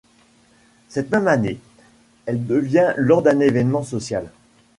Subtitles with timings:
[0.89, 1.59] Cette même année,
[2.25, 4.31] elle devient lors d'un événement social.